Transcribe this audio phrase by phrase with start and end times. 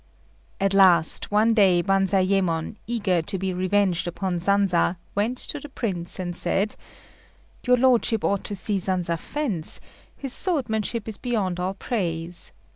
[0.59, 6.17] At last, one day Banzayémon, eager to be revenged upon Sanza, went to the Prince,
[6.17, 6.75] and said,
[7.67, 9.79] "Your lordship ought to see Sanza fence;
[10.17, 12.51] his swordsmanship is beyond all praise.